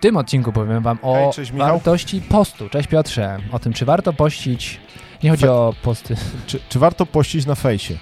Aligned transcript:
tym 0.00 0.16
odcinku 0.16 0.52
powiem 0.52 0.82
wam 0.82 0.98
o 1.02 1.14
Hej, 1.14 1.32
cześć, 1.32 1.52
wartości 1.52 2.20
postu. 2.20 2.68
Cześć 2.68 2.88
Piotrze. 2.88 3.38
O 3.52 3.58
tym, 3.58 3.72
czy 3.72 3.84
warto 3.84 4.12
pościć. 4.12 4.80
Nie 5.22 5.30
chodzi 5.30 5.44
Fe- 5.44 5.52
o 5.52 5.74
posty 5.82 6.16
Czy, 6.46 6.60
czy 6.68 6.78
warto 6.78 7.06
pościć 7.06 7.46
na 7.46 7.54
fejsie? 7.54 7.98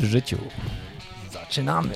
w 0.00 0.04
życiu. 0.04 0.38
Zaczynamy. 1.30 1.90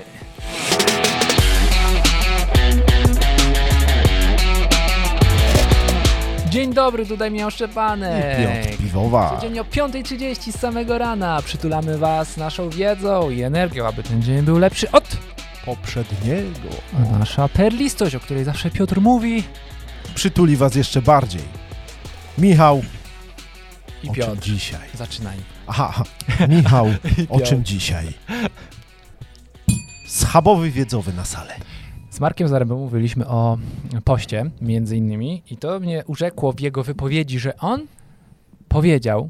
Dzień 6.49 6.73
dobry, 6.73 7.05
tutaj 7.05 7.31
Miał 7.31 7.51
Szczepanek. 7.51 8.37
Piotr 8.37 8.77
Piwowa. 8.77 9.29
Codziennie 9.35 9.61
o 9.61 9.63
5.30 9.63 10.51
z 10.51 10.59
samego 10.59 10.97
rana 10.97 11.41
przytulamy 11.45 11.97
Was 11.97 12.37
naszą 12.37 12.69
wiedzą 12.69 13.29
i 13.29 13.41
energią, 13.41 13.87
aby 13.87 14.03
ten 14.03 14.21
dzień 14.21 14.41
był 14.41 14.57
lepszy 14.57 14.91
od 14.91 15.03
Poprzedniego. 15.65 16.69
A 16.97 17.17
nasza 17.19 17.47
perlistość, 17.49 18.15
o 18.15 18.19
której 18.19 18.43
zawsze 18.43 18.69
Piotr 18.71 19.01
mówi 19.01 19.43
Przytuli 20.15 20.57
was 20.57 20.75
jeszcze 20.75 21.01
bardziej. 21.01 21.41
Michał, 22.37 22.81
i 24.03 24.09
o 24.09 24.13
czym 24.13 24.23
Piotr. 24.23 24.41
dzisiaj? 24.41 24.89
Zaczynaj. 24.93 25.37
Aha, 25.67 26.03
Michał, 26.49 26.87
o 27.29 27.41
czym 27.41 27.63
dzisiaj? 27.63 28.07
Schabowy 30.07 30.71
wiedzowy 30.71 31.13
na 31.13 31.25
salę. 31.25 31.55
Z 32.09 32.19
Markiem 32.19 32.47
Zarębą 32.47 32.77
mówiliśmy 32.77 33.27
o 33.27 33.57
poście, 34.03 34.51
między 34.61 34.97
innymi, 34.97 35.43
i 35.51 35.57
to 35.57 35.79
mnie 35.79 36.03
urzekło 36.07 36.51
w 36.51 36.59
jego 36.59 36.83
wypowiedzi, 36.83 37.39
że 37.39 37.57
on 37.57 37.87
powiedział 38.67 39.29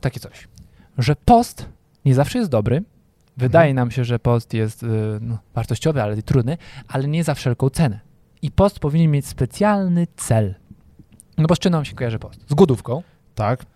takie 0.00 0.20
coś, 0.20 0.48
że 0.98 1.16
post 1.24 1.66
nie 2.04 2.14
zawsze 2.14 2.38
jest 2.38 2.50
dobry. 2.50 2.82
Wydaje 3.38 3.74
nam 3.74 3.90
się, 3.90 4.04
że 4.04 4.18
post 4.18 4.54
jest 4.54 4.82
y, 4.82 4.86
no, 5.20 5.38
wartościowy, 5.54 6.02
ale 6.02 6.22
trudny, 6.22 6.58
ale 6.88 7.08
nie 7.08 7.24
za 7.24 7.34
wszelką 7.34 7.70
cenę. 7.70 8.00
I 8.42 8.50
post 8.50 8.80
powinien 8.80 9.10
mieć 9.10 9.26
specjalny 9.26 10.06
cel. 10.16 10.54
No 11.38 11.46
bo 11.46 11.54
z 11.54 11.58
czym 11.58 11.72
nam 11.72 11.84
się 11.84 11.94
kojarzy 11.94 12.18
post? 12.18 12.40
Z 12.48 12.54
głodówką. 12.54 13.02
Tak, 13.34 13.66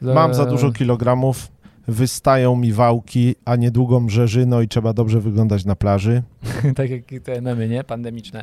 mam 0.00 0.34
za 0.34 0.46
dużo 0.46 0.72
kilogramów, 0.72 1.48
wystają 1.88 2.56
mi 2.56 2.72
wałki, 2.72 3.34
a 3.44 3.56
niedługo 3.56 4.00
mrzeżyno 4.00 4.60
i 4.60 4.68
trzeba 4.68 4.92
dobrze 4.92 5.20
wyglądać 5.20 5.64
na 5.64 5.76
plaży. 5.76 6.22
tak 6.76 6.90
jak 6.90 7.02
te 7.24 7.40
memy, 7.40 7.68
nie? 7.68 7.84
Pandemiczne. 7.84 8.42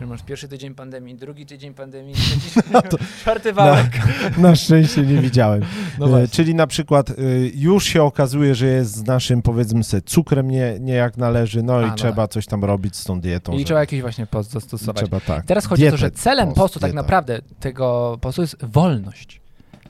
Że 0.00 0.06
masz 0.06 0.22
pierwszy 0.22 0.48
tydzień 0.48 0.74
pandemii, 0.74 1.14
drugi 1.14 1.46
tydzień 1.46 1.74
pandemii, 1.74 2.14
trzeci, 2.24 2.60
czwarty 3.20 3.52
wałek. 3.52 3.90
Na 4.38 4.56
szczęście 4.56 5.02
nie 5.02 5.18
widziałem. 5.22 5.62
No 5.98 6.20
E. 6.20 6.28
Czyli 6.28 6.54
na 6.54 6.66
przykład 6.66 7.10
y, 7.10 7.52
już 7.54 7.84
się 7.84 8.02
okazuje, 8.02 8.54
że 8.54 8.66
jest 8.66 8.92
z 8.96 9.06
naszym 9.06 9.42
powiedzmy 9.42 9.84
sobie 9.84 10.02
cukrem 10.02 10.50
nie, 10.50 10.76
nie 10.80 10.92
jak 10.92 11.16
należy, 11.16 11.62
no 11.62 11.76
A, 11.76 11.82
i 11.82 11.86
no 11.86 11.94
trzeba 11.94 12.28
coś 12.28 12.46
tam 12.46 12.64
robić 12.64 12.96
z 12.96 13.04
tą 13.04 13.20
dietą. 13.20 13.52
I 13.52 13.58
że 13.58 13.64
trzeba 13.64 13.80
jakiś 13.80 14.00
właśnie 14.00 14.26
post 14.26 14.50
zastosować. 14.50 14.96
trzeba 14.96 15.20
tak. 15.20 15.46
Teraz 15.46 15.66
chodzi 15.66 15.88
o 15.88 15.90
to, 15.90 15.96
że 15.96 16.06
Dietę, 16.10 16.22
celem 16.22 16.46
post, 16.48 16.58
postu 16.58 16.80
tak 16.80 16.90
dieta. 16.90 17.02
naprawdę 17.02 17.40
tego 17.60 18.18
postu 18.20 18.42
jest 18.42 18.64
wolność. 18.64 19.40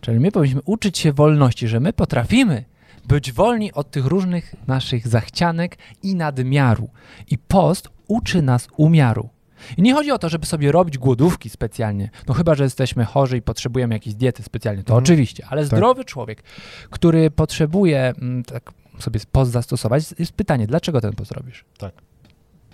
Czyli 0.01 0.21
my 0.21 0.33
powinniśmy 0.33 0.61
uczyć 0.65 0.99
się 0.99 1.13
wolności, 1.13 1.69
że 1.69 1.81
my 1.81 1.93
potrafimy 1.93 2.65
być 3.09 3.33
wolni 3.33 3.73
od 3.73 3.91
tych 3.91 4.07
różnych 4.07 4.55
naszych 4.67 5.09
zachcianek 5.09 5.79
i 6.03 6.15
nadmiaru. 6.15 6.89
I 7.31 7.39
post 7.39 7.89
uczy 8.09 8.43
nas 8.43 8.69
umiaru. 8.77 9.29
I 9.77 9.83
nie 9.83 9.95
chodzi 9.95 10.11
o 10.11 10.19
to, 10.19 10.29
żeby 10.29 10.47
sobie 10.47 10.73
robić 10.73 10.99
głodówki 10.99 11.51
specjalnie. 11.51 12.11
No 12.29 12.35
chyba, 12.35 12.55
że 12.55 12.65
jesteśmy 12.65 13.05
chorzy 13.05 13.37
i 13.37 13.43
potrzebujemy 13.43 13.95
jakiejś 13.95 14.17
diety 14.17 14.43
specjalnie, 14.43 14.83
to 14.83 14.93
Mhm. 14.93 15.05
oczywiście, 15.05 15.47
ale 15.51 15.65
zdrowy 15.65 16.05
człowiek, 16.05 16.43
który 16.91 17.31
potrzebuje 17.31 18.01
mm, 18.19 18.45
tak 18.45 18.73
sobie 18.99 19.21
post 19.33 19.51
zastosować, 19.51 20.05
jest 20.19 20.33
pytanie, 20.33 20.67
dlaczego 20.67 21.01
ten 21.01 21.13
post 21.13 21.33
robisz? 21.33 21.65
Tak. 21.79 21.93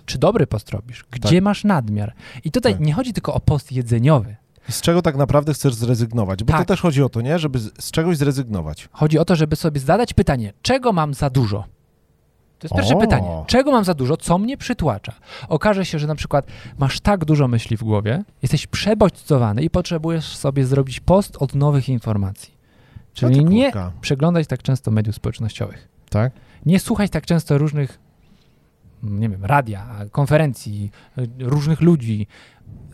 Czy 0.05 0.17
dobry 0.17 0.47
post 0.47 0.69
robisz? 0.69 1.05
Gdzie 1.11 1.35
Tak. 1.37 1.43
masz 1.43 1.63
nadmiar? 1.63 2.13
I 2.43 2.51
tutaj 2.51 2.73
Tak. 2.73 2.81
nie 2.81 2.93
chodzi 2.93 3.13
tylko 3.13 3.33
o 3.33 3.39
post 3.39 3.71
jedzeniowy. 3.71 4.35
Z 4.69 4.81
czego 4.81 5.01
tak 5.01 5.15
naprawdę 5.15 5.53
chcesz 5.53 5.73
zrezygnować? 5.73 6.43
Bo 6.43 6.51
Tak. 6.53 6.61
to 6.61 6.65
też 6.65 6.81
chodzi 6.81 7.03
o 7.03 7.09
to, 7.09 7.21
nie? 7.21 7.39
Żeby 7.39 7.59
z, 7.59 7.91
czegoś 7.91 8.17
zrezygnować. 8.17 8.89
Chodzi 8.91 9.19
o 9.19 9.25
to, 9.25 9.35
żeby 9.35 9.55
sobie 9.55 9.79
zadać 9.79 10.13
pytanie, 10.13 10.53
czego 10.61 10.93
mam 10.93 11.13
za 11.13 11.29
dużo? 11.29 11.63
To 12.59 12.65
jest 12.65 12.75
pierwsze 12.75 12.95
O. 12.95 12.99
pytanie. 12.99 13.43
Czego 13.47 13.71
mam 13.71 13.83
za 13.83 13.93
dużo? 13.93 14.17
Co 14.17 14.37
mnie 14.37 14.57
przytłacza? 14.57 15.13
Okaże 15.49 15.85
się, 15.85 15.99
że 15.99 16.07
na 16.07 16.15
przykład 16.15 16.47
masz 16.79 16.99
tak 16.99 17.25
dużo 17.25 17.47
myśli 17.47 17.77
w 17.77 17.83
głowie, 17.83 18.23
jesteś 18.41 18.67
przebodźcowany 18.67 19.63
i 19.63 19.69
potrzebujesz 19.69 20.35
sobie 20.35 20.65
zrobić 20.65 20.99
post 20.99 21.37
od 21.39 21.55
nowych 21.55 21.89
informacji. 21.89 22.57
Czyli 23.13 23.45
nie 23.45 23.71
przeglądać 24.01 24.47
tak 24.47 24.63
często 24.63 24.91
mediów 24.91 25.15
społecznościowych. 25.15 25.87
Tak? 26.09 26.31
Nie 26.65 26.79
słuchać 26.79 27.11
tak 27.11 27.25
często 27.25 27.57
różnych, 27.57 27.99
nie 29.03 29.29
wiem, 29.29 29.45
radia, 29.45 29.87
konferencji, 30.11 30.91
różnych 31.39 31.81
ludzi. 31.81 32.27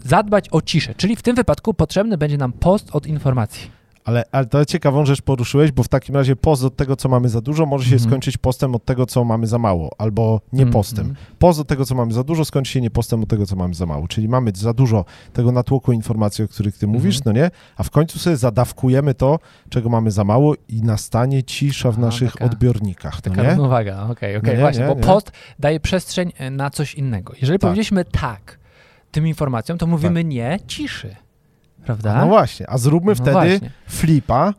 Zadbać 0.03 0.45
o 0.51 0.61
ciszę, 0.61 0.95
czyli 0.97 1.15
w 1.15 1.21
tym 1.21 1.35
wypadku 1.35 1.73
potrzebny 1.73 2.17
będzie 2.17 2.37
nam 2.37 2.53
post 2.53 2.89
od 2.95 3.07
informacji. 3.07 3.83
Ale, 4.05 4.23
ale 4.31 4.45
to 4.45 4.65
ciekawą 4.65 5.05
rzecz 5.05 5.21
poruszyłeś, 5.21 5.71
bo 5.71 5.83
w 5.83 5.87
takim 5.87 6.15
razie 6.15 6.35
post 6.35 6.63
od 6.63 6.75
tego, 6.75 6.95
co 6.95 7.09
mamy 7.09 7.29
za 7.29 7.41
dużo, 7.41 7.65
może 7.65 7.85
się 7.85 7.93
Mhm. 7.95 8.09
skończyć 8.09 8.37
postem 8.37 8.75
od 8.75 8.85
tego, 8.85 9.05
co 9.05 9.23
mamy 9.23 9.47
za 9.47 9.57
mało, 9.57 9.89
albo 9.97 10.41
nie 10.53 10.61
Mhm. 10.63 10.73
postem. 10.73 11.15
Post 11.39 11.59
od 11.59 11.67
tego, 11.67 11.85
co 11.85 11.95
mamy 11.95 12.13
za 12.13 12.23
dużo, 12.23 12.45
skończy 12.45 12.71
się 12.71 12.81
nie 12.81 12.89
postem 12.91 13.23
od 13.23 13.29
tego, 13.29 13.45
co 13.45 13.55
mamy 13.55 13.73
za 13.73 13.85
mało. 13.85 14.07
Czyli 14.07 14.29
mamy 14.29 14.51
za 14.55 14.73
dużo 14.73 15.05
tego 15.33 15.51
natłoku 15.51 15.91
informacji, 15.91 16.43
o 16.43 16.47
których 16.47 16.77
ty 16.77 16.87
mówisz, 16.87 17.17
Mhm. 17.17 17.35
no 17.35 17.41
nie? 17.41 17.51
A 17.77 17.83
w 17.83 17.89
końcu 17.89 18.19
sobie 18.19 18.37
zadawkujemy 18.37 19.13
to, 19.13 19.39
czego 19.69 19.89
mamy 19.89 20.11
za 20.11 20.23
mało 20.23 20.53
i 20.69 20.81
nastanie 20.81 21.43
cisza 21.43 21.91
w 21.91 21.97
A, 21.97 22.01
naszych 22.01 22.31
taka- 22.31 22.45
Odbiornikach, 22.45 23.15
no 23.15 23.21
Taka 23.21 23.43
nie? 23.43 23.49
równowaga, 23.49 24.03
okej, 24.09 24.37
okej, 24.37 24.49
No 24.49 24.53
nie, 24.53 24.59
właśnie, 24.59 24.81
nie, 24.81 24.87
bo 24.87 24.93
nie. 24.95 25.01
post 25.01 25.31
daje 25.59 25.79
przestrzeń 25.79 26.31
e, 26.37 26.49
na 26.51 26.69
coś 26.69 26.95
innego. 26.95 27.33
Jeżeli 27.41 27.59
Tak. 27.59 27.61
powiedzieliśmy 27.61 28.05
tak 28.05 28.62
tym 29.13 29.27
informacjom, 29.27 29.77
to 29.77 29.87
mówimy 29.87 30.23
nie 30.23 30.57
ciszy, 30.67 31.15
prawda? 31.85 32.21
No 32.21 32.27
właśnie, 32.27 32.69
a 32.69 32.77
zróbmy 32.77 33.11
No 33.11 33.15
wtedy 33.15 33.31
właśnie. 33.31 33.69
flipa, 33.87 34.53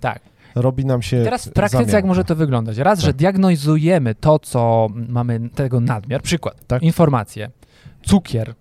Tak. 0.00 0.20
robi 0.54 0.84
nam 0.86 1.02
się 1.02 1.24
Teraz 1.24 1.48
w 1.48 1.52
praktyce 1.52 1.92
jak 1.92 2.04
może 2.04 2.24
to 2.24 2.36
wyglądać? 2.36 2.78
Raz, 2.78 3.00
że 3.00 3.06
Tak. 3.06 3.16
diagnozujemy 3.16 4.14
to, 4.14 4.38
co 4.38 4.88
mamy 5.08 5.48
tego 5.54 5.80
nadmiar, 5.80 6.22
przykład, 6.22 6.66
Tak. 6.66 6.82
informacje, 6.82 7.50
cukier, 8.02 8.54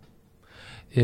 yy, 0.96 1.04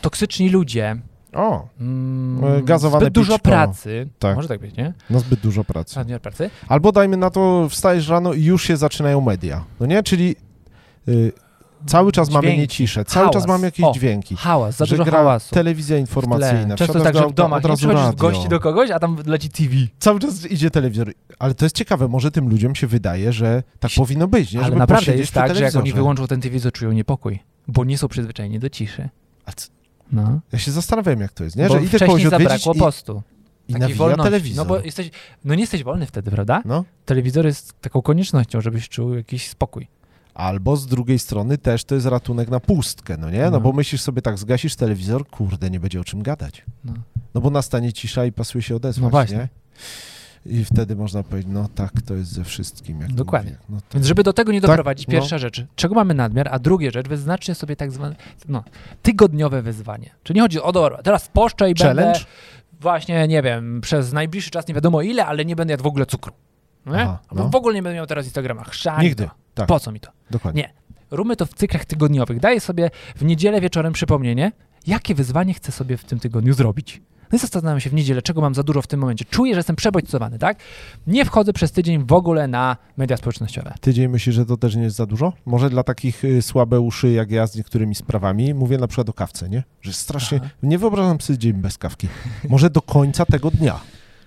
toksyczni 0.00 0.48
ludzie, 0.50 0.96
O, 1.34 1.68
mm, 1.80 2.44
E, 2.44 2.62
gazowane 2.62 3.00
zbyt 3.04 3.14
dużo 3.14 3.32
pićko. 3.32 3.48
pracy, 3.48 4.08
Tak. 4.18 4.36
może 4.36 4.48
tak 4.48 4.60
być, 4.60 4.76
nie? 4.76 4.92
no 5.10 5.20
zbyt 5.20 5.40
dużo 5.40 5.64
pracy. 5.64 5.96
Nadmiar 5.96 6.20
pracy. 6.20 6.50
Albo 6.68 6.92
dajmy 6.92 7.16
na 7.16 7.30
to, 7.30 7.68
wstajesz 7.68 8.08
rano 8.08 8.32
i 8.32 8.44
już 8.44 8.64
się 8.64 8.76
zaczynają 8.76 9.20
media, 9.20 9.64
no 9.80 9.86
nie? 9.86 10.02
Czyli 10.02 10.36
y, 11.08 11.32
cały 11.86 12.12
czas 12.12 12.30
mamy 12.30 12.42
Dźwięki, 12.42 12.60
nie 12.60 12.68
ciszę, 12.68 13.04
cały 13.04 13.24
hałas. 13.24 13.34
czas 13.34 13.46
mamy 13.46 13.64
jakieś 13.66 13.84
O, 13.86 13.92
dźwięki. 13.92 14.36
Hałas, 14.36 14.76
za 14.76 14.84
że 14.84 14.96
dużo 14.96 15.10
hałasu. 15.10 15.54
telewizja 15.54 15.98
informacyjna. 15.98 16.76
Często 16.76 17.00
tak, 17.00 17.16
że 17.16 17.26
w 17.26 17.32
domach 17.32 17.64
nie 17.64 17.76
przychodzisz 17.76 18.16
gości 18.16 18.48
do 18.48 18.60
kogoś, 18.60 18.90
a 18.90 18.98
tam 18.98 19.16
leci 19.26 19.50
TV. 19.50 19.74
Cały 19.98 20.20
czas 20.20 20.50
idzie 20.50 20.70
telewizor. 20.70 21.12
Ale 21.38 21.54
to 21.54 21.64
jest 21.64 21.76
ciekawe, 21.76 22.08
może 22.08 22.30
tym 22.30 22.48
ludziom 22.48 22.74
się 22.74 22.86
wydaje, 22.86 23.32
że 23.32 23.62
tak 23.80 23.90
powinno 23.96 24.28
być, 24.28 24.52
nie? 24.52 24.58
Ale 24.58 24.66
Żeby 24.66 24.78
naprawdę 24.78 25.16
jest 25.16 25.32
tak, 25.32 25.54
że 25.54 25.62
jak 25.64 25.76
oni 25.76 25.92
wyłączą 25.92 26.26
ten 26.26 26.40
telewizor, 26.40 26.72
czują 26.72 26.92
niepokój, 26.92 27.38
bo 27.68 27.84
nie 27.84 27.98
są 27.98 28.08
przyzwyczajeni 28.08 28.58
do 28.58 28.70
ciszy. 28.70 29.08
No. 30.12 30.40
Ja 30.52 30.58
się 30.58 30.70
zastanawiam, 30.72 31.20
jak 31.20 31.32
to 31.32 31.44
jest, 31.44 31.56
nie? 31.56 31.68
Bo 31.68 31.74
Że 31.74 31.80
idę 31.80 31.88
wcześniej 31.88 32.08
kogoś 32.08 32.40
zabrakło 32.40 32.74
i, 32.74 32.78
postu. 32.78 33.22
i 33.68 33.72
takiej 33.72 33.96
nawija 33.98 34.16
telewizor. 34.16 34.56
No 34.56 34.74
bo 34.74 34.80
jesteś, 34.80 35.10
no 35.44 35.54
nie 35.54 35.60
jesteś 35.60 35.82
wolny 35.84 36.06
wtedy, 36.06 36.30
prawda? 36.30 36.62
No. 36.64 36.84
Telewizor 37.04 37.46
jest 37.46 37.80
taką 37.80 38.02
koniecznością, 38.02 38.60
żebyś 38.60 38.88
czuł 38.88 39.14
jakiś 39.14 39.48
spokój. 39.48 39.88
Albo 40.34 40.76
z 40.76 40.86
drugiej 40.86 41.18
strony 41.18 41.58
też 41.58 41.84
to 41.84 41.94
jest 41.94 42.06
ratunek 42.06 42.48
na 42.50 42.60
pustkę, 42.60 43.16
no 43.16 43.30
nie? 43.30 43.42
No, 43.44 43.50
No. 43.50 43.60
bo 43.60 43.72
myślisz 43.72 44.00
sobie 44.00 44.22
tak, 44.22 44.38
zgasisz 44.38 44.76
telewizor, 44.76 45.26
kurde, 45.28 45.70
nie 45.70 45.80
będzie 45.80 46.00
o 46.00 46.04
czym 46.04 46.22
gadać. 46.22 46.64
No. 46.84 46.92
No 47.34 47.40
bo 47.40 47.50
nastanie 47.50 47.92
cisza 47.92 48.24
i 48.24 48.32
pasuje 48.32 48.62
się 48.62 48.76
odezwać, 48.76 49.02
No 49.02 49.10
właśnie. 49.10 49.36
nie? 49.36 49.48
I 50.46 50.64
wtedy 50.64 50.96
można 50.96 51.22
powiedzieć, 51.22 51.52
no 51.54 51.68
tak, 51.74 51.92
to 52.06 52.14
jest 52.14 52.30
ze 52.32 52.44
wszystkim. 52.44 53.00
Jak 53.00 53.12
Dokładnie. 53.12 53.56
No 53.68 53.76
to... 53.80 53.94
Więc 53.94 54.06
żeby 54.06 54.22
do 54.22 54.32
tego 54.32 54.52
nie 54.52 54.60
Tak, 54.60 54.70
doprowadzić, 54.70 55.06
no. 55.06 55.12
pierwsza 55.12 55.38
rzecz, 55.38 55.64
czego 55.76 55.94
mamy 55.94 56.14
nadmiar, 56.14 56.48
a 56.50 56.58
drugie 56.58 56.90
rzecz, 56.90 57.08
wyznaczcie 57.08 57.54
sobie 57.54 57.76
tak 57.76 57.92
zwane 57.92 58.16
no, 58.48 58.64
tygodniowe 59.02 59.62
wyzwanie. 59.62 60.10
Czyli 60.22 60.36
nie 60.36 60.42
chodzi 60.42 60.60
o, 60.60 60.72
dobra, 60.72 61.02
teraz 61.02 61.28
poszczę 61.28 61.70
i 61.70 61.74
będę 61.74 62.02
Challenge? 62.02 62.20
właśnie, 62.80 63.28
nie 63.28 63.42
wiem, 63.42 63.80
przez 63.80 64.12
najbliższy 64.12 64.50
czas 64.50 64.68
nie 64.68 64.74
wiadomo 64.74 65.02
ile, 65.02 65.26
ale 65.26 65.44
nie 65.44 65.56
będę 65.56 65.72
jadł 65.72 65.82
w 65.84 65.86
ogóle 65.86 66.06
cukru. 66.06 66.32
No 66.86 66.96
nie? 66.96 67.02
Aha, 67.02 67.18
no. 67.32 67.48
w 67.48 67.54
ogóle 67.54 67.74
nie 67.74 67.82
będę 67.82 67.96
miał 67.96 68.06
teraz 68.06 68.24
Instagrama. 68.24 68.64
Chrzani 68.64 69.04
Nigdy, 69.04 69.24
to. 69.24 69.30
Tak. 69.54 69.66
Po 69.66 69.80
co 69.80 69.92
mi 69.92 70.00
to? 70.00 70.10
Dokładnie. 70.30 70.62
Nie. 70.62 70.72
Róbmy 71.10 71.36
to 71.36 71.46
w 71.46 71.54
cyklach 71.54 71.84
tygodniowych. 71.84 72.40
Daję 72.40 72.60
sobie 72.60 72.90
w 73.16 73.24
niedzielę 73.24 73.60
wieczorem 73.60 73.92
przypomnienie, 73.92 74.52
jakie 74.86 75.14
wyzwanie 75.14 75.54
chcę 75.54 75.72
sobie 75.72 75.96
w 75.96 76.04
tym 76.04 76.18
tygodniu 76.20 76.54
zrobić. 76.54 77.02
No 77.32 77.36
i 77.36 77.38
zastanawiam 77.38 77.80
się 77.80 77.90
w 77.90 77.94
niedzielę, 77.94 78.22
czego 78.22 78.40
mam 78.40 78.54
za 78.54 78.62
dużo 78.62 78.82
w 78.82 78.86
tym 78.86 79.00
momencie. 79.00 79.24
Czuję, 79.24 79.54
że 79.54 79.58
jestem 79.58 79.76
przebodźcowany, 79.76 80.38
tak? 80.38 80.58
Nie 81.06 81.24
wchodzę 81.24 81.52
przez 81.52 81.72
tydzień 81.72 82.06
w 82.06 82.12
ogóle 82.12 82.48
na 82.48 82.76
media 82.96 83.16
społecznościowe. 83.16 83.74
Tydzień 83.80 84.08
myślisz, 84.08 84.34
że 84.34 84.46
to 84.46 84.56
też 84.56 84.76
nie 84.76 84.82
jest 84.82 84.96
za 84.96 85.06
dużo? 85.06 85.32
Może 85.46 85.70
dla 85.70 85.82
takich 85.82 86.24
y, 86.24 86.42
słabe 86.42 86.80
uszy 86.80 87.10
jak 87.10 87.30
ja 87.30 87.46
z 87.46 87.56
niektórymi 87.56 87.94
sprawami, 87.94 88.54
mówię 88.54 88.78
na 88.78 88.88
przykład 88.88 89.08
o 89.08 89.12
kawce, 89.12 89.48
nie? 89.48 89.62
Że 89.82 89.92
strasznie, 89.92 90.40
Aha. 90.42 90.50
nie 90.62 90.78
wyobrażam 90.78 91.20
sobie 91.20 91.38
dzień 91.38 91.52
bez 91.52 91.78
kawki. 91.78 92.08
Może 92.48 92.70
do 92.70 92.82
końca 92.82 93.26
tego 93.26 93.50
dnia. 93.50 93.80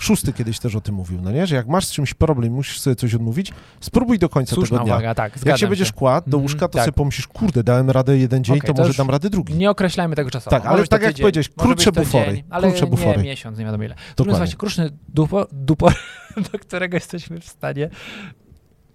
Szósty 0.05 0.33
kiedyś 0.33 0.59
też 0.59 0.75
o 0.75 0.81
tym 0.81 0.95
mówił, 0.95 1.21
no 1.21 1.31
nie? 1.31 1.47
Że 1.47 1.55
jak 1.55 1.67
masz 1.67 1.85
z 1.85 1.91
czymś 1.91 2.13
problem, 2.13 2.53
musisz 2.53 2.79
sobie 2.79 2.95
coś 2.95 3.15
odmówić, 3.15 3.53
spróbuj 3.79 4.19
do 4.19 4.29
końca 4.29 4.55
Słuszna 4.55 4.77
tego 4.77 4.85
dnia. 4.85 4.93
uwaga, 4.95 5.15
tak, 5.15 5.45
Jak 5.45 5.57
się 5.57 5.67
będziesz 5.67 5.91
kładł 5.91 6.29
do 6.29 6.37
Mhm, 6.37 6.43
łóżka, 6.43 6.67
to 6.67 6.73
tak. 6.73 6.85
sobie 6.85 6.93
pomyślisz, 6.93 7.27
kurde, 7.27 7.63
dałem 7.63 7.89
radę 7.89 8.17
jeden 8.17 8.43
dzień, 8.43 8.57
Okej, 8.57 8.67
to 8.67 8.73
to 8.73 8.81
może 8.83 8.93
dam 8.93 9.09
radę 9.09 9.29
drugi. 9.29 9.53
Nie 9.53 9.69
określajmy 9.69 10.15
tego 10.15 10.29
czasowo. 10.31 10.49
Tak, 10.57 10.65
ale 10.65 10.87
tak 10.87 11.01
jak 11.01 11.15
powiedziałeś, 11.15 11.49
krótsze 11.49 11.91
bufory, 11.91 12.33
Dzień, 12.35 12.43
ale 12.49 12.67
krótsze 12.67 12.87
bufory. 12.87 13.17
nie 13.17 13.23
miesiąc, 13.23 13.57
nie 13.57 13.65
wiadomo 13.65 13.83
ile. 13.83 13.95
Dokładnie. 13.95 14.33
Dokładnie. 14.33 14.55
Kruszny 14.55 14.89
dupo, 15.09 15.47
dupor, 15.51 15.93
do 16.51 16.59
którego 16.59 16.97
jesteśmy 16.97 17.39
w 17.39 17.45
stanie 17.45 17.89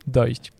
dojść. 0.07 0.53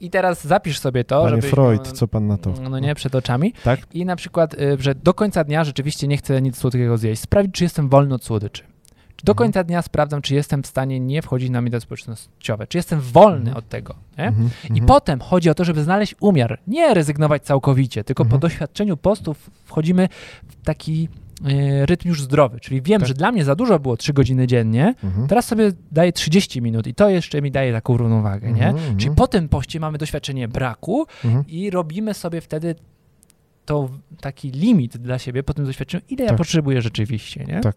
I 0.00 0.10
teraz 0.10 0.46
zapisz 0.46 0.78
sobie 0.78 1.04
to, 1.04 1.24
Panie 1.24 1.42
Freud, 1.42 1.86
no, 1.86 1.92
co 1.92 2.08
pan 2.08 2.26
na 2.26 2.38
to? 2.38 2.54
No 2.70 2.78
nie, 2.78 2.94
przed 2.94 3.14
oczami. 3.14 3.52
Tak? 3.64 3.80
I 3.94 4.04
na 4.04 4.16
przykład, 4.16 4.54
y, 4.54 4.76
że 4.80 4.94
do 4.94 5.14
końca 5.14 5.44
dnia 5.44 5.64
rzeczywiście 5.64 6.08
nie 6.08 6.16
chcę 6.16 6.42
nic 6.42 6.58
słodkiego 6.58 6.98
zjeść. 6.98 7.22
Sprawdzić, 7.22 7.54
czy 7.54 7.64
jestem 7.64 7.88
wolny 7.88 8.14
od 8.14 8.24
słodyczy. 8.24 8.62
Do 9.24 9.34
końca 9.34 9.64
dnia 9.64 9.82
sprawdzam, 9.82 10.22
czy 10.22 10.34
jestem 10.34 10.62
w 10.62 10.66
stanie 10.66 11.00
nie 11.00 11.22
wchodzić 11.22 11.50
na 11.50 11.60
media 11.60 11.80
społecznościowe. 11.80 12.66
Czy 12.66 12.78
jestem 12.78 13.00
wolny 13.00 13.38
Mhm. 13.38 13.56
od 13.56 13.68
tego. 13.68 13.94
Mhm, 14.16 14.50
I 14.64 14.68
mhm. 14.70 14.86
potem 14.86 15.20
chodzi 15.20 15.50
o 15.50 15.54
to, 15.54 15.64
żeby 15.64 15.82
znaleźć 15.84 16.14
umiar. 16.20 16.60
Nie 16.66 16.94
rezygnować 16.94 17.42
całkowicie, 17.42 18.04
tylko 18.04 18.24
po 18.24 18.38
doświadczeniu 18.38 18.96
postów 18.96 19.50
wchodzimy 19.64 20.08
w 20.48 20.64
taki 20.64 21.08
y, 21.82 21.86
rytm 21.86 22.08
już 22.08 22.22
zdrowy. 22.22 22.60
Czyli 22.60 22.82
wiem, 22.82 23.00
Tak. 23.00 23.08
że 23.08 23.14
dla 23.14 23.32
mnie 23.32 23.44
za 23.44 23.54
dużo 23.54 23.78
było 23.78 23.96
3 23.96 24.12
godziny 24.12 24.46
dziennie, 24.46 24.94
Mhm. 25.04 25.28
teraz 25.28 25.44
sobie 25.46 25.72
daję 25.92 26.12
30 26.12 26.62
minut 26.62 26.86
i 26.86 26.94
to 26.94 27.08
jeszcze 27.08 27.42
mi 27.42 27.50
daje 27.50 27.72
taką 27.72 27.96
równowagę, 27.96 28.52
nie? 28.52 28.68
Mhm, 28.68 28.96
Czyli 28.98 29.14
po 29.14 29.26
tym 29.26 29.48
poście 29.48 29.80
mamy 29.80 29.98
doświadczenie 29.98 30.48
braku 30.48 31.06
i 31.48 31.70
robimy 31.70 32.14
sobie 32.14 32.40
wtedy 32.40 32.74
to 33.64 33.88
taki 34.20 34.50
limit 34.50 34.96
dla 34.96 35.18
siebie 35.18 35.42
po 35.42 35.54
tym 35.54 35.64
doświadczeniu, 35.64 36.04
ile 36.08 36.24
ja 36.24 36.28
Tak. 36.28 36.38
potrzebuję 36.38 36.82
rzeczywiście, 36.82 37.44
nie? 37.44 37.60
Tak. 37.60 37.76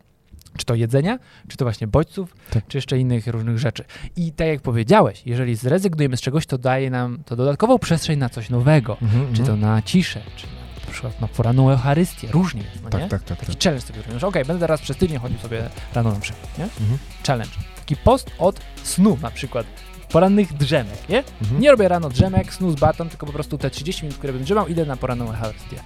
Czy 0.57 0.65
to 0.65 0.75
jedzenia, 0.75 1.19
czy 1.47 1.57
to 1.57 1.65
właśnie 1.65 1.87
bodźców, 1.87 2.35
Tak. 2.51 2.67
czy 2.67 2.77
jeszcze 2.77 2.99
innych 2.99 3.27
różnych 3.27 3.59
rzeczy. 3.59 3.83
I 4.15 4.31
tak 4.31 4.47
jak 4.47 4.61
powiedziałeś, 4.61 5.21
jeżeli 5.25 5.55
zrezygnujemy 5.55 6.17
z 6.17 6.21
czegoś, 6.21 6.45
to 6.45 6.57
daje 6.57 6.89
nam 6.89 7.23
to 7.25 7.35
dodatkową 7.35 7.79
przestrzeń 7.79 8.19
na 8.19 8.29
coś 8.29 8.49
nowego. 8.49 8.97
Mhm, 9.01 9.33
Czy 9.33 9.43
to 9.43 9.55
na 9.55 9.81
ciszę, 9.81 10.21
czy 10.35 10.47
na, 10.47 10.53
na 10.85 10.91
przykład 10.91 11.21
na 11.21 11.27
poranną 11.27 11.71
Eucharystię. 11.71 12.27
Różnie 12.31 12.61
jest, 12.61 12.83
no 12.83 12.99
nie? 12.99 13.07
Tak, 13.07 13.09
tak, 13.09 13.23
tak. 13.23 13.39
Taki 13.39 13.51
tak. 13.51 13.63
challenge 13.63 13.87
sobie 13.87 13.99
robimy, 14.01 14.19
że 14.19 14.27
okej, 14.27 14.45
będę 14.45 14.59
teraz 14.59 14.81
przez 14.81 14.97
tydzień 14.97 15.19
chodził 15.19 15.37
sobie 15.39 15.69
rano 15.93 16.11
na 16.13 16.19
przykład, 16.19 16.57
nie? 16.57 16.63
Mhm. 16.63 16.97
Challenge. 17.27 17.53
Taki 17.79 17.95
post 17.95 18.31
od 18.39 18.59
snu 18.83 19.17
na 19.21 19.31
przykład. 19.31 19.65
Porannych 20.11 20.53
drzemek, 20.53 21.09
nie? 21.09 21.23
Mhm. 21.41 21.61
Nie 21.61 21.71
robię 21.71 21.87
rano 21.87 22.09
drzemek, 22.09 22.53
snooze 22.53 22.77
button, 22.87 23.09
tylko 23.09 23.25
po 23.25 23.33
prostu 23.33 23.57
te 23.57 23.69
30 23.69 24.03
minut, 24.03 24.17
które 24.17 24.33
bym 24.33 24.43
drzemał, 24.43 24.67
idę 24.67 24.85
na 24.85 24.97
poranną 24.97 25.27
Eucharystię. 25.27 25.77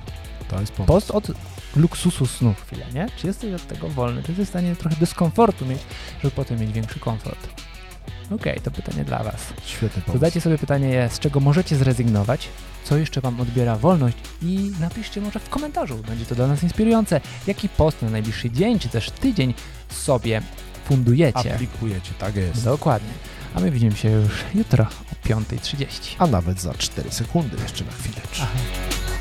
To 0.50 0.60
jest 0.60 0.72
pomysł. 0.72 0.94
Post 0.94 1.12
od 1.12 1.32
luksusu 1.76 2.26
snu 2.26 2.56
chwilę, 2.66 2.86
nie? 2.94 3.08
Czy 3.18 3.28
jesteś 3.28 3.54
od 3.54 3.68
tego 3.68 3.90
wolny? 3.90 4.24
Czy 4.24 4.32
jesteś 4.32 4.48
w 4.48 4.50
stanie 4.50 4.76
trochę 4.76 4.96
dyskomfortu 4.96 5.66
mieć, 5.66 5.80
żeby 6.24 6.32
potem 6.32 6.60
mieć 6.60 6.72
większy 6.72 7.00
komfort? 7.00 7.48
Okej, 8.32 8.60
to 8.64 8.72
pytanie 8.72 9.04
dla 9.04 9.24
Was. 9.24 9.54
Świetny 9.66 10.02
pomysł. 10.02 10.14
Zadajcie 10.14 10.42
sobie 10.42 10.58
pytanie, 10.58 11.10
z 11.12 11.20
czego 11.20 11.40
możecie 11.40 11.76
zrezygnować, 11.76 12.50
co 12.84 12.98
jeszcze 12.98 13.22
Wam 13.22 13.42
odbiera 13.42 13.76
wolność 13.76 14.18
i 14.42 14.72
napiszcie 14.80 15.22
może 15.22 15.40
w 15.40 15.50
komentarzu. 15.50 15.98
Będzie 15.98 16.26
to 16.26 16.36
dla 16.36 16.48
nas 16.48 16.64
inspirujące. 16.64 17.22
Jaki 17.48 17.70
post 17.70 18.02
na 18.02 18.10
najbliższy 18.10 18.52
dzień, 18.52 18.80
czy 18.80 18.90
też 18.90 19.12
tydzień 19.12 19.54
sobie 19.90 20.42
fundujecie. 20.86 21.54
Aplikujecie, 21.54 22.12
tak 22.20 22.36
jest. 22.36 22.64
Dokładnie. 22.64 23.14
A 23.56 23.60
my 23.60 23.72
widzimy 23.72 23.96
się 23.96 24.10
już 24.10 24.44
jutro 24.56 24.84
o 24.84 25.28
5.30. 25.28 25.86
A 26.20 26.28
nawet 26.28 26.62
za 26.62 26.74
4 26.74 27.12
sekundy 27.12 27.58
jeszcze 27.64 27.86
na 27.86 27.92
chwileczkę. 27.92 28.42
Aha. 28.42 29.17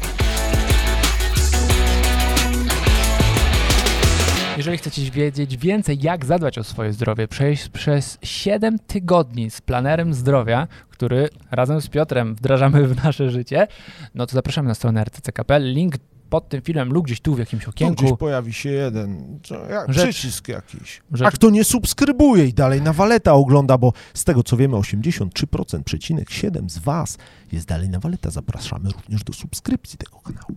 Jeżeli 4.56 4.78
chcecie 4.78 5.10
wiedzieć 5.10 5.56
więcej, 5.56 5.98
jak 6.02 6.24
zadbać 6.24 6.58
o 6.58 6.64
swoje 6.64 6.92
zdrowie, 6.92 7.28
przejść 7.28 7.68
przez 7.68 8.18
7 8.22 8.78
tygodni 8.78 9.50
z 9.50 9.60
planerem 9.60 10.14
zdrowia, 10.14 10.68
który 10.90 11.28
razem 11.50 11.80
z 11.80 11.88
Piotrem 11.88 12.34
wdrażamy 12.34 12.88
w 12.88 13.04
nasze 13.04 13.30
życie, 13.30 13.66
no 14.14 14.26
to 14.26 14.32
zapraszamy 14.34 14.68
na 14.68 14.74
stronę 14.74 15.00
rtc.pl. 15.04 15.72
Link 15.74 15.94
pod 16.30 16.48
tym 16.48 16.62
filmem 16.62 16.92
lub 16.92 17.04
gdzieś 17.06 17.20
tu 17.20 17.34
w 17.34 17.38
jakimś 17.38 17.64
Tu 17.64 17.70
gdzieś 17.70 17.88
okienku. 17.88 18.16
pojawi 18.16 18.52
się 18.52 18.68
jeden 18.70 19.38
jak, 19.70 19.92
Rzecz- 19.92 20.08
przycisk 20.10 20.48
jakiś. 20.48 21.02
rzecz- 21.12 21.28
A 21.28 21.30
kto 21.30 21.50
nie 21.50 21.64
subskrybuje 21.64 22.46
i 22.46 22.52
dalej 22.54 22.82
na 22.82 22.92
waleta 22.92 23.32
ogląda, 23.34 23.78
bo 23.78 23.92
z 24.14 24.24
tego 24.24 24.42
co 24.42 24.56
wiemy 24.56 24.76
83% 24.76 25.82
przecinek 25.84 26.30
7 26.30 26.70
z 26.70 26.78
Was 26.78 27.18
jest 27.52 27.68
dalej 27.68 27.88
na 27.88 27.98
waleta. 28.00 28.30
Zapraszamy 28.30 28.90
również 28.90 29.24
do 29.24 29.32
subskrypcji 29.32 29.98
tego 29.98 30.18
kanału. 30.20 30.54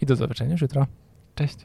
I 0.00 0.06
do 0.06 0.16
zobaczenia 0.16 0.52
już 0.52 0.62
jutro. 0.62 0.86
Cześć. 1.34 1.56